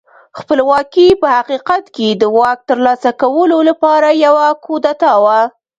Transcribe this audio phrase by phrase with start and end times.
[0.37, 5.39] خپلواکي په حقیقت کې د واک ترلاسه کولو لپاره یوه کودتا وه.